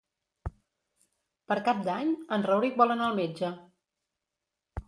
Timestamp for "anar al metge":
2.97-3.53